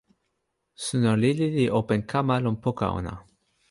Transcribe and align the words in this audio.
suno 0.85 1.11
lili 1.21 1.47
li 1.57 1.65
open 1.79 2.01
kama 2.11 2.35
lon 2.43 2.57
poka 2.63 2.87
ona. 2.99 3.13